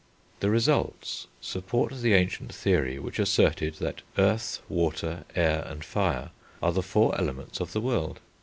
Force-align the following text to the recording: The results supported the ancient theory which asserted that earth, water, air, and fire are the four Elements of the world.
The 0.39 0.49
results 0.49 1.27
supported 1.41 1.99
the 2.01 2.15
ancient 2.15 2.51
theory 2.51 2.97
which 2.97 3.19
asserted 3.19 3.75
that 3.75 4.01
earth, 4.17 4.59
water, 4.67 5.25
air, 5.35 5.61
and 5.67 5.83
fire 5.85 6.31
are 6.59 6.71
the 6.73 6.81
four 6.81 7.15
Elements 7.19 7.59
of 7.59 7.71
the 7.71 7.81
world. 7.81 8.19